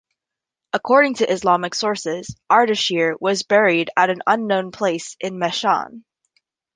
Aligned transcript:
According 0.73 1.13
to 1.17 1.31
Islamic 1.31 1.75
sources, 1.75 2.35
Ardashir 2.49 3.13
was 3.19 3.43
buried 3.43 3.91
at 3.95 4.09
an 4.09 4.23
unknown 4.25 4.71
place 4.71 5.15
in 5.19 5.37
Meshan. 5.37 6.03